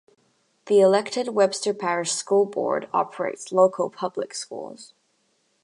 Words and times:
The 0.65 0.79
elected 0.79 1.27
Webster 1.27 1.75
Parish 1.75 2.11
School 2.13 2.47
Board 2.47 2.89
operates 2.91 3.51
local 3.51 3.91
public 3.91 4.33
schools. 4.33 4.95